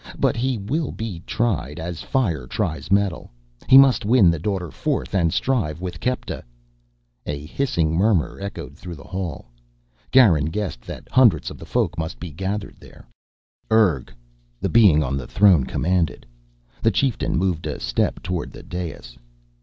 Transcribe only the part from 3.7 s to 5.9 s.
must win the Daughter forth and strive